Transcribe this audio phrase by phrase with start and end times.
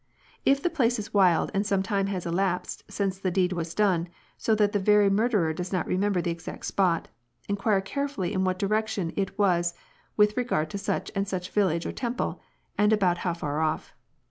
[0.51, 4.09] "If the place is wild and some time has elapsed since the deed was done,
[4.35, 7.07] so that the very murderer does not remember the exact spot,
[7.47, 9.75] inquire carefully in what direction it was
[10.17, 12.41] with regard to such and such a village or temple,
[12.79, 13.93] and about how far off.